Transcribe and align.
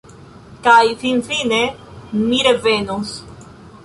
Kaj 0.67 0.77
finfine 1.03 1.59
mi 2.21 2.39
revenos. 2.49 3.13